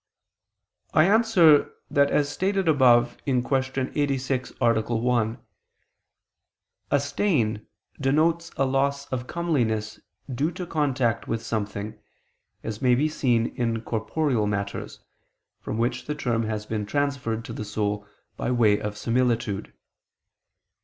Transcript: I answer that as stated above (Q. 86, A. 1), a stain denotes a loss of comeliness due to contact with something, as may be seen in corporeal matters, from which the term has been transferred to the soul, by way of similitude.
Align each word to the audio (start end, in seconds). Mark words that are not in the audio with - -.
I 0.95 1.03
answer 1.05 1.73
that 1.91 2.09
as 2.09 2.27
stated 2.27 2.67
above 2.67 3.17
(Q. 3.25 3.43
86, 3.55 4.51
A. 4.59 4.81
1), 4.95 5.37
a 6.89 6.99
stain 6.99 7.67
denotes 7.99 8.49
a 8.57 8.65
loss 8.65 9.05
of 9.13 9.27
comeliness 9.27 9.99
due 10.33 10.49
to 10.53 10.65
contact 10.65 11.27
with 11.27 11.43
something, 11.45 11.99
as 12.63 12.81
may 12.81 12.95
be 12.95 13.07
seen 13.09 13.55
in 13.55 13.81
corporeal 13.83 14.47
matters, 14.47 15.01
from 15.59 15.77
which 15.77 16.07
the 16.07 16.15
term 16.15 16.45
has 16.47 16.65
been 16.65 16.87
transferred 16.87 17.45
to 17.45 17.53
the 17.53 17.63
soul, 17.63 18.07
by 18.37 18.49
way 18.49 18.79
of 18.81 18.97
similitude. 18.97 19.71